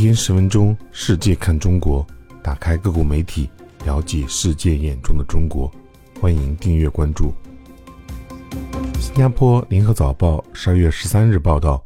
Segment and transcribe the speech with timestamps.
[0.00, 2.06] 天十分钟，世界看中国，
[2.42, 3.50] 打开各国媒体，
[3.84, 5.70] 了解世界眼中的中国。
[6.18, 7.34] 欢迎订阅关注。
[8.98, 11.84] 新加坡联合早报十二月十三日报道，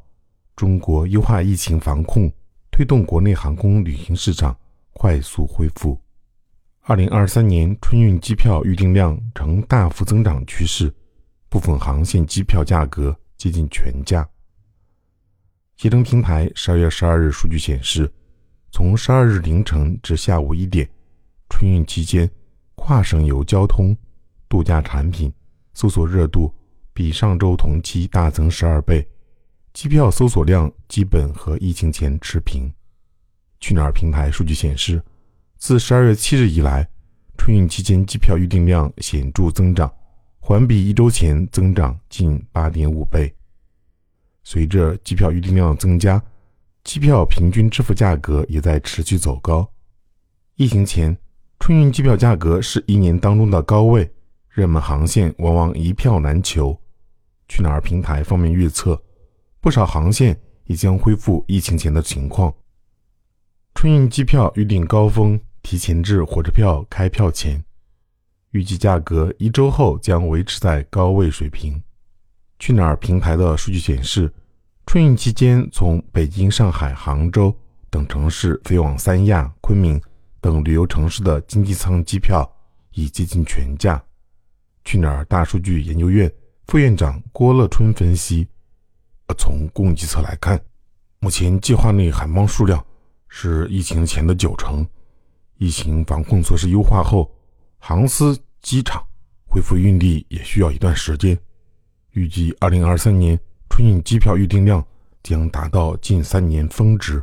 [0.55, 2.33] 中国优化疫情防控，
[2.71, 4.57] 推动国内航空旅行市场
[4.93, 6.01] 快速恢复。
[6.83, 10.95] 二零二三年春运机票预订量呈大幅增长趋势，
[11.49, 14.25] 部分航线机票价格接近全价。
[15.77, 18.11] 携程平台十二月十二日数据显示，
[18.71, 20.89] 从十二日凌晨至下午一点，
[21.49, 22.31] 春运期间，
[22.75, 23.97] 跨省游交通、
[24.49, 25.33] 度假产品
[25.75, 26.53] 搜索热度
[26.93, 29.07] 比上周同期大增十二倍，
[29.73, 32.73] 机票搜索量基本和疫情前持平。
[33.61, 35.03] 去哪儿平台数据显示。
[35.57, 36.87] 自十二月七日以来，
[37.39, 39.91] 春运期间机票预订量显著增长，
[40.39, 43.35] 环比一周前增长近八点五倍。
[44.45, 46.23] 随着机票预订量的增加，
[46.85, 49.69] 机票平均支付价格也在持续走高。
[50.55, 51.17] 疫情前，
[51.59, 54.09] 春运机票价格是一年当中的高位，
[54.51, 56.79] 热门航线往往一票难求。
[57.49, 59.03] 去哪儿平台方面预测，
[59.61, 62.55] 不少航线也将恢复疫情前的情况。
[63.75, 65.41] 春运机票预订高峰。
[65.65, 67.65] 提前至火车票开票前，
[68.51, 71.83] 预计价格一周后将维持在高位水平。
[72.65, 74.33] 去哪儿平台的数据显示，
[74.87, 77.55] 春运期间从北京、上海、杭州
[77.91, 80.01] 等城市飞往三亚、昆明
[80.41, 82.51] 等旅游城市的经济舱机票
[82.93, 84.03] 已接近全价。
[84.83, 86.33] 去哪儿大数据研究院
[86.67, 88.49] 副院长郭乐春分析，
[89.37, 90.59] 从供给侧来看，
[91.19, 92.83] 目前计划内航班数量
[93.29, 94.83] 是疫情前的九成。
[95.59, 97.31] 疫情防控措施优化后，
[97.77, 99.05] 航司机场
[99.45, 101.39] 恢复运力也需要一段时间。
[102.15, 104.85] 预计2023年春运机票预订量
[105.25, 107.21] 将达到近三年峰值，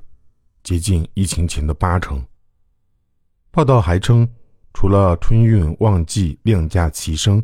[0.63, 2.21] 接近疫情前的八成。
[3.51, 4.27] 报道还称，
[4.73, 7.41] 除了春运旺季量价齐升，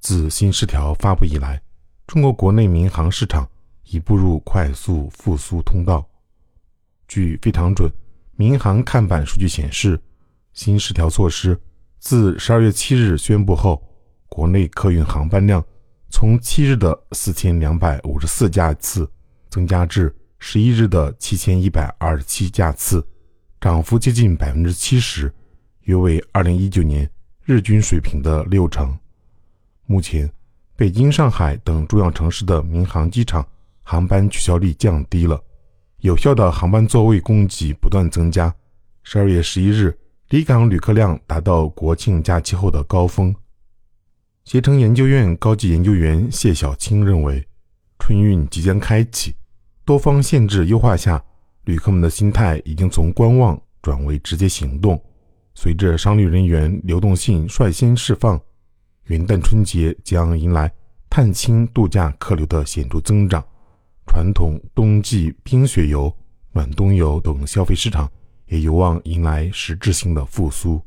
[0.00, 1.62] 自新十条发布以来，
[2.06, 3.48] 中国国内民航市场
[3.84, 6.06] 已步入快速复苏通道。
[7.08, 7.90] 据飞常准
[8.36, 9.98] 民航看板数据显示。
[10.52, 11.58] 新十条措施
[11.98, 13.82] 自十二月七日宣布后，
[14.28, 15.64] 国内客运航班量
[16.12, 19.10] 从七日的四千两百五十四架次
[19.48, 23.04] 增加至十一日的七千一百二十七架次，
[23.58, 25.32] 涨幅接近百分之七十，
[25.84, 27.10] 约为二零一九年
[27.44, 28.96] 日均水平的六成。
[29.86, 30.30] 目前，
[30.76, 33.44] 北京、上海等重要城市的民航机场
[33.82, 35.42] 航班取消率降低了，
[36.00, 38.54] 有效的航班座位供给不断增加。
[39.02, 39.98] 十二月十一日。
[40.28, 43.34] 离港旅客量达到国庆假期后的高峰。
[44.44, 47.46] 携程研究院高级研究员谢小青认为，
[47.98, 49.34] 春运即将开启，
[49.84, 51.22] 多方限制优化下，
[51.64, 55.00] 旅客们的心态已经从观望转为直接行动。
[55.54, 58.40] 随着商旅人员流动性率先释放，
[59.04, 60.70] 元旦春节将迎来
[61.08, 63.42] 探亲度假客流的显著增长，
[64.06, 66.12] 传统冬季冰雪游、
[66.50, 68.10] 暖冬游等消费市场。
[68.48, 70.78] 也有望迎来实质性的复苏。